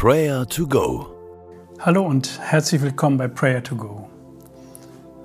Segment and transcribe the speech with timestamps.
[0.00, 1.08] Prayer to Go.
[1.80, 4.08] Hallo und herzlich willkommen bei Prayer to Go.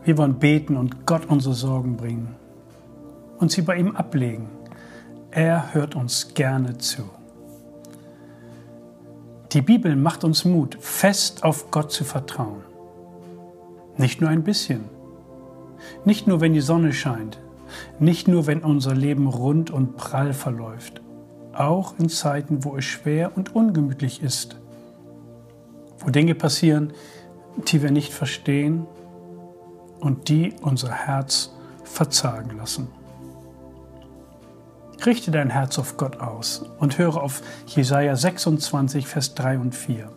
[0.03, 2.33] Wir wollen beten und Gott unsere Sorgen bringen
[3.37, 4.49] und sie bei ihm ablegen.
[5.29, 7.03] Er hört uns gerne zu.
[9.51, 12.63] Die Bibel macht uns Mut, fest auf Gott zu vertrauen.
[13.97, 14.85] Nicht nur ein bisschen.
[16.03, 17.37] Nicht nur, wenn die Sonne scheint.
[17.99, 20.99] Nicht nur, wenn unser Leben rund und prall verläuft.
[21.53, 24.57] Auch in Zeiten, wo es schwer und ungemütlich ist.
[26.03, 26.93] Wo Dinge passieren,
[27.67, 28.85] die wir nicht verstehen
[29.99, 31.51] und die unser Herz
[31.83, 32.87] verzagen lassen.
[35.05, 40.09] Richte dein Herz auf Gott aus und höre auf Jesaja 26, Vers 3 und 4.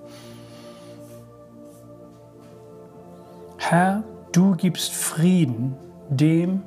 [3.59, 5.75] Herr, du gibst Frieden
[6.09, 6.63] dem,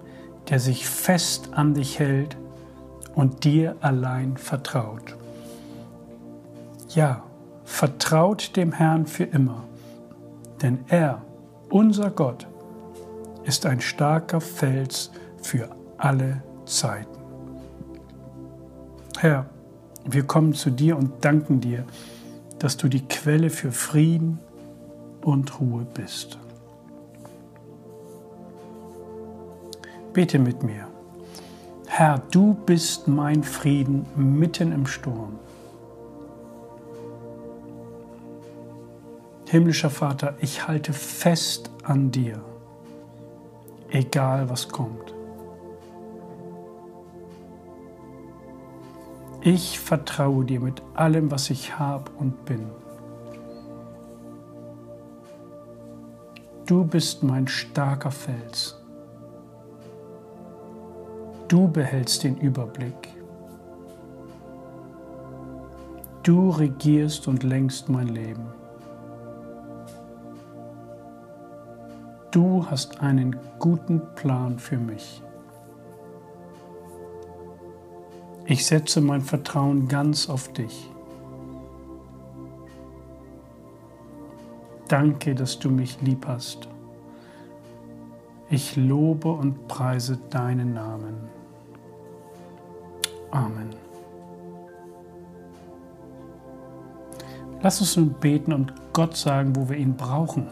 [0.49, 2.36] der sich fest an dich hält
[3.16, 5.16] und dir allein vertraut.
[6.90, 7.24] Ja,
[7.70, 9.64] vertraut dem Herrn für immer,
[10.62, 11.21] denn er,
[11.70, 12.48] unser Gott,
[13.46, 17.20] ist ein starker Fels für alle Zeiten.
[19.20, 19.46] Herr,
[20.04, 21.85] wir kommen zu dir und danken dir,
[22.58, 24.40] dass du die Quelle für Frieden
[25.21, 26.40] und Ruhe bist.
[30.12, 30.88] Bete mit mir.
[31.88, 35.40] Herr, du bist mein Frieden mitten im Sturm.
[39.52, 42.40] Himmlischer Vater, ich halte fest an dir,
[43.90, 45.16] egal was kommt.
[49.42, 52.70] Ich vertraue dir mit allem, was ich habe und bin.
[56.68, 58.80] Du bist mein starker Fels.
[61.48, 63.16] Du behältst den Überblick.
[66.22, 68.59] Du regierst und lenkst mein Leben.
[72.31, 75.24] Du hast einen guten Plan für mich.
[78.46, 80.92] Ich setze mein Vertrauen ganz auf dich.
[84.88, 86.68] Danke, dass du mich lieb hast.
[88.52, 91.16] Ich lobe und preise deinen Namen.
[93.32, 93.70] Amen.
[97.62, 100.48] Lass uns nun beten und Gott sagen, wo wir ihn brauchen.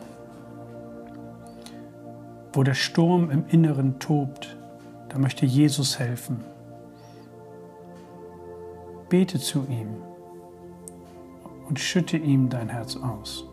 [2.54, 4.58] Wo der Sturm im Inneren tobt,
[5.10, 6.44] da möchte Jesus helfen.
[9.10, 9.96] Bete zu ihm
[11.68, 13.46] und schütte ihm dein Herz aus.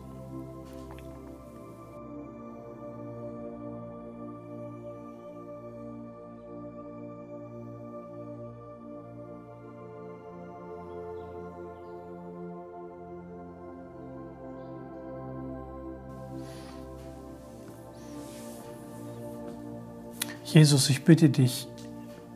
[20.45, 21.67] Jesus, ich bitte dich,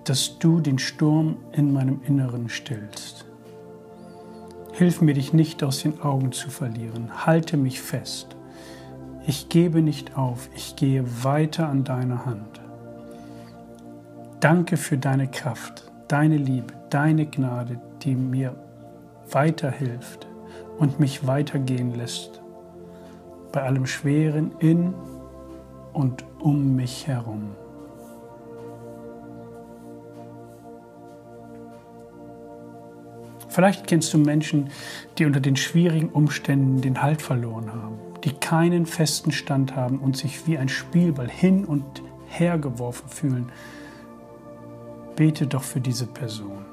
[0.04, 3.26] dass du den Sturm in meinem Inneren stillst.
[4.74, 7.28] Hilf mir, dich nicht aus den Augen zu verlieren.
[7.28, 8.36] Halte mich fest.
[9.28, 10.50] Ich gebe nicht auf.
[10.56, 12.60] Ich gehe weiter an deiner Hand.
[14.40, 18.56] Danke für deine Kraft, deine Liebe, deine Gnade, die mir
[19.30, 20.26] weiterhilft
[20.80, 22.42] und mich weitergehen lässt.
[23.52, 24.96] Bei allem Schweren in
[25.94, 27.52] und um mich herum.
[33.50, 34.70] Vielleicht kennst du Menschen,
[35.18, 40.16] die unter den schwierigen Umständen den Halt verloren haben, die keinen festen Stand haben und
[40.16, 41.84] sich wie ein Spielball hin und
[42.28, 43.52] her geworfen fühlen.
[45.16, 46.66] Bete doch für diese Person,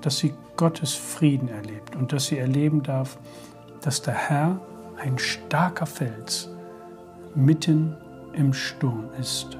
[0.00, 3.18] dass sie Gottes Frieden erlebt und dass sie erleben darf,
[3.82, 4.60] dass der Herr
[4.98, 6.48] ein starker Fels
[7.34, 7.96] mitten
[8.34, 9.58] im Sturm ist.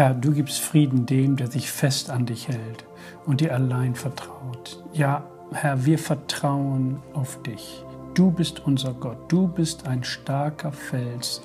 [0.00, 2.86] Herr, du gibst Frieden dem, der sich fest an dich hält
[3.26, 4.82] und dir allein vertraut.
[4.94, 7.84] Ja, Herr, wir vertrauen auf dich.
[8.14, 9.18] Du bist unser Gott.
[9.30, 11.42] Du bist ein starker Fels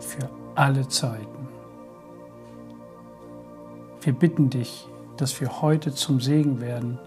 [0.00, 1.48] für alle Zeiten.
[4.00, 4.88] Wir bitten dich,
[5.18, 6.98] dass wir heute zum Segen werden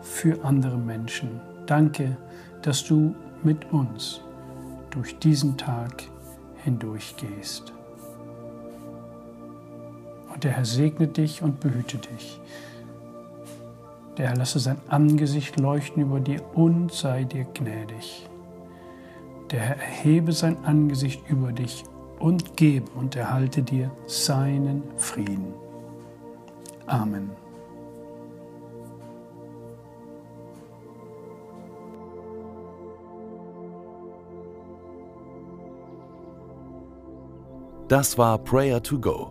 [0.00, 1.38] für andere Menschen.
[1.66, 2.16] Danke,
[2.62, 4.22] dass du mit uns
[4.88, 6.04] durch diesen Tag
[6.64, 7.75] hindurchgehst.
[10.36, 12.38] Und der Herr segne dich und behüte dich.
[14.18, 18.28] Der Herr lasse sein Angesicht leuchten über dir und sei dir gnädig.
[19.50, 21.84] Der Herr erhebe sein Angesicht über dich
[22.18, 25.54] und gebe und erhalte dir seinen Frieden.
[26.86, 27.30] Amen.
[37.88, 39.30] Das war Prayer to Go,